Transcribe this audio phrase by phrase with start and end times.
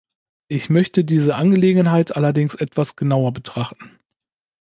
[0.47, 3.99] Ich möchte diese Angelegenheit allerdings etwas genauer betrachten.